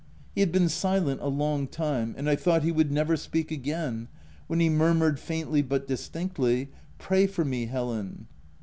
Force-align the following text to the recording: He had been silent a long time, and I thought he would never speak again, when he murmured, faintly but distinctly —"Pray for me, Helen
He 0.33 0.41
had 0.41 0.51
been 0.51 0.67
silent 0.67 1.21
a 1.21 1.27
long 1.27 1.67
time, 1.67 2.15
and 2.17 2.27
I 2.27 2.35
thought 2.35 2.63
he 2.63 2.71
would 2.71 2.91
never 2.91 3.15
speak 3.15 3.51
again, 3.51 4.07
when 4.47 4.59
he 4.59 4.67
murmured, 4.67 5.19
faintly 5.19 5.61
but 5.61 5.85
distinctly 5.87 6.71
—"Pray 6.97 7.27
for 7.27 7.45
me, 7.45 7.67
Helen 7.67 8.25